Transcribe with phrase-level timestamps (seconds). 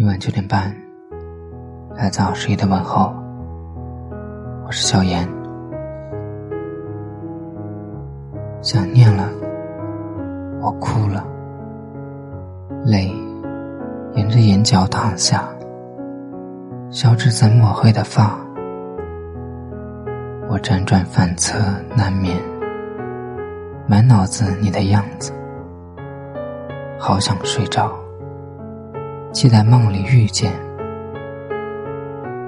[0.00, 0.72] 每晚九点半，
[1.96, 3.12] 来自二十一的问候。
[4.64, 5.28] 我是小严，
[8.62, 9.28] 想念了，
[10.60, 11.26] 我哭了，
[12.84, 13.12] 泪
[14.14, 15.48] 沿着眼角淌下，
[16.90, 18.38] 消滞在墨黑的发。
[20.48, 21.58] 我辗转反侧
[21.96, 22.40] 难眠，
[23.88, 25.32] 满脑子你的样子，
[27.00, 27.90] 好想睡着。
[29.30, 30.50] 期待梦里遇见，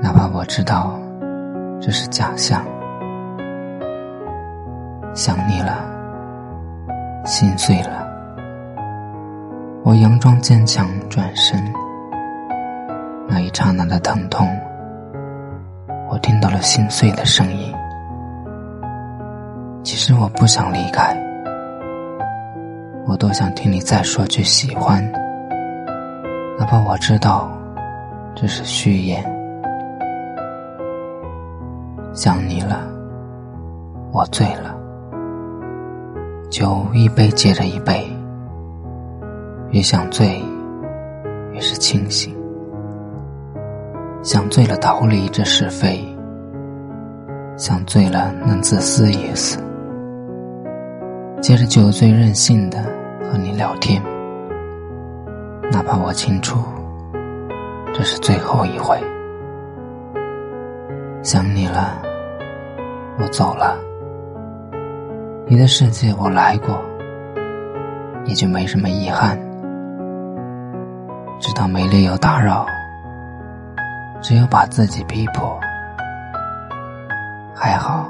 [0.00, 0.96] 哪怕我知道
[1.80, 2.64] 这是假象。
[5.12, 5.84] 想你了，
[7.24, 8.06] 心碎了，
[9.82, 11.60] 我佯装坚强，转身。
[13.28, 14.48] 那一刹那的疼痛，
[16.08, 17.74] 我听到了心碎的声音。
[19.82, 21.16] 其实我不想离开，
[23.04, 25.04] 我多想听你再说句喜欢。
[26.70, 27.50] 哪怕我知道
[28.34, 29.24] 这是虚言，
[32.12, 32.86] 想你了，
[34.12, 34.76] 我醉了，
[36.50, 38.06] 酒一杯接着一杯，
[39.70, 40.42] 越想醉，
[41.54, 42.36] 越是清醒，
[44.22, 46.06] 想醉了逃离这是非，
[47.56, 49.58] 想醉了能自私一死，
[51.40, 52.82] 接着酒醉任性的
[53.32, 54.02] 和你聊天。
[55.88, 56.58] 怕我清楚，
[57.94, 59.02] 这是最后一回。
[61.22, 61.96] 想你了，
[63.18, 63.74] 我走了。
[65.46, 66.78] 你的世界我来过，
[68.26, 69.38] 也就没什么遗憾。
[71.40, 72.66] 知道没理由打扰，
[74.20, 75.58] 只有把自己逼迫。
[77.54, 78.06] 还好，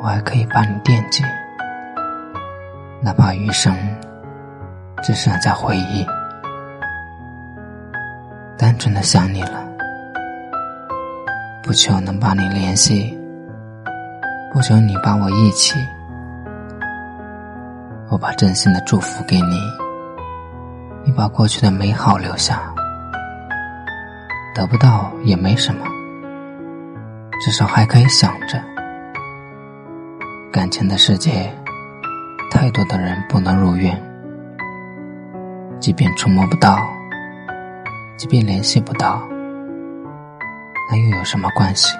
[0.00, 1.24] 我还可以把你惦记，
[3.02, 3.74] 哪怕余生
[5.02, 6.06] 只剩下回忆。
[8.60, 9.66] 单纯的想你了，
[11.62, 13.18] 不求能把你联系，
[14.52, 15.78] 不求你把我忆起，
[18.10, 19.56] 我把真心的祝福给你，
[21.06, 22.60] 你把过去的美好留下，
[24.54, 25.86] 得不到也没什么，
[27.40, 28.62] 至少还可以想着。
[30.52, 31.50] 感情的世界，
[32.50, 33.98] 太多的人不能如愿，
[35.80, 36.78] 即便触摸不到。
[38.20, 39.26] 即便联系不到，
[40.90, 41.96] 那又有什么关系？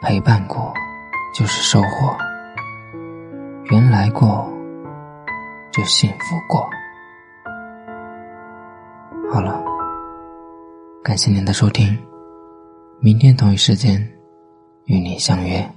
[0.00, 0.72] 陪伴过
[1.34, 2.16] 就是收获，
[3.64, 4.50] 原来过
[5.70, 6.66] 就幸福过。
[9.30, 9.62] 好了，
[11.02, 11.94] 感谢您的收听，
[13.00, 14.00] 明天同一时间
[14.86, 15.70] 与你相约。